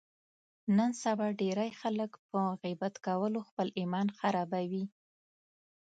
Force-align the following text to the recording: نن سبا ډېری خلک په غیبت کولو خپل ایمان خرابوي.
نن 0.77 0.91
سبا 1.01 1.27
ډېری 1.39 1.71
خلک 1.81 2.11
په 2.29 2.41
غیبت 2.63 2.95
کولو 3.05 3.39
خپل 3.49 3.67
ایمان 3.79 4.07
خرابوي. 4.19 4.85